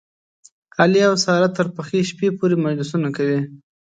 [0.81, 3.39] علي او ساره تر پخې شپې پورې مجلسونه کوي.